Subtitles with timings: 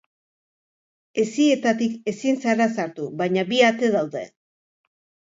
[1.23, 4.25] Hesietatik ezin zara sartu, baina bi ate daude.